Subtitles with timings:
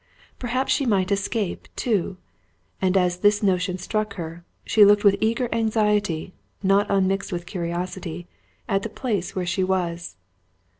[0.39, 2.17] Perhaps she might escape, too;
[2.81, 8.25] and, as this notion struck her, she looked with eager anxiety, not unmixed with curiosity,
[8.67, 10.15] at the place where she was.